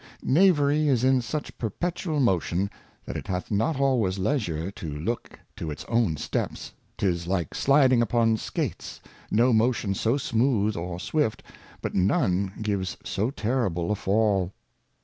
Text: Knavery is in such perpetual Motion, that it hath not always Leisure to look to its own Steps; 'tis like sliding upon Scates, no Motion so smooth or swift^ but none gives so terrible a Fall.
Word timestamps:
Knavery 0.23 0.87
is 0.87 1.03
in 1.03 1.21
such 1.21 1.55
perpetual 1.59 2.19
Motion, 2.19 2.71
that 3.05 3.15
it 3.15 3.27
hath 3.27 3.51
not 3.51 3.79
always 3.79 4.17
Leisure 4.17 4.71
to 4.71 4.87
look 4.97 5.39
to 5.55 5.69
its 5.69 5.85
own 5.87 6.17
Steps; 6.17 6.73
'tis 6.97 7.27
like 7.27 7.53
sliding 7.53 8.01
upon 8.01 8.37
Scates, 8.37 8.99
no 9.29 9.53
Motion 9.53 9.93
so 9.93 10.17
smooth 10.17 10.75
or 10.75 10.97
swift^ 10.97 11.41
but 11.83 11.93
none 11.93 12.51
gives 12.63 12.97
so 13.05 13.29
terrible 13.29 13.91
a 13.91 13.95
Fall. 13.95 14.51